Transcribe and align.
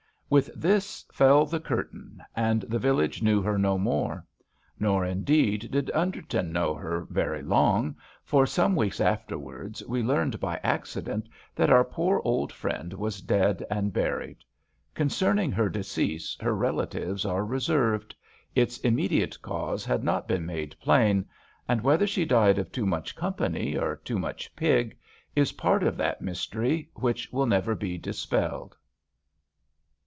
With 0.33 0.49
this 0.55 1.03
fell 1.11 1.45
the 1.45 1.59
curtain, 1.59 2.23
and 2.33 2.61
the 2.61 2.79
village 2.79 3.21
knew 3.21 3.41
her 3.41 3.57
no 3.59 3.77
more; 3.77 4.25
nor, 4.79 5.03
indeed, 5.03 5.67
did 5.71 5.91
Underton 5.93 6.53
know 6.53 6.73
her 6.73 7.01
very 7.09 7.41
long, 7.41 7.97
for 8.23 8.45
some 8.45 8.73
weeks 8.73 9.01
afterwards 9.01 9.83
we 9.89 10.01
learned 10.01 10.39
by 10.39 10.57
accident 10.63 11.27
that 11.53 11.69
our 11.69 11.83
poor 11.83 12.21
old 12.23 12.53
friend 12.53 12.93
was 12.93 13.19
dead 13.19 13.65
and 13.69 13.91
buried. 13.91 14.37
Concerning 14.95 15.51
her 15.51 15.67
decease 15.67 16.37
her 16.39 16.53
rela 16.55 16.87
tives 16.89 17.29
are 17.29 17.43
reserved. 17.43 18.15
Its 18.55 18.77
immediate 18.77 19.37
cause 19.41 19.83
had 19.83 20.01
not 20.01 20.29
been 20.29 20.45
made 20.45 20.77
plain; 20.79 21.25
and, 21.67 21.81
whether 21.81 22.07
she 22.07 22.23
died 22.23 22.57
of 22.57 22.71
too 22.71 22.85
much 22.85 23.17
company 23.17 23.75
or 23.75 23.97
too 23.97 24.17
much 24.17 24.55
pig, 24.55 24.97
is 25.35 25.51
part 25.51 25.83
of 25.83 25.97
that 25.97 26.21
mystery 26.21 26.89
which 26.93 27.33
will 27.33 27.45
never 27.45 27.75
be 27.75 27.97
dispelled. 27.97 28.77